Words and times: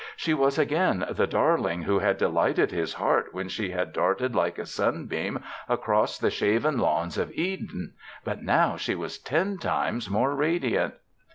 She 0.15 0.33
was 0.33 0.57
again 0.57 1.05
the 1.11 1.27
darling 1.27 1.83
who 1.83 1.99
had 1.99 2.17
delighted 2.17 2.71
his 2.71 2.95
heart 2.95 3.35
when 3.35 3.49
she 3.49 3.69
had 3.69 3.93
darted 3.93 4.33
like 4.33 4.57
a 4.57 4.65
sunbeam 4.65 5.43
across 5.69 6.17
the 6.17 6.31
shaven 6.31 6.79
lawns 6.79 7.19
of 7.19 7.31
Eden; 7.33 7.93
but 8.23 8.41
now 8.41 8.77
she 8.77 8.95
was 8.95 9.19
ten 9.19 9.59
times 9.59 10.09
more 10.09 10.33
radiant. 10.33 10.95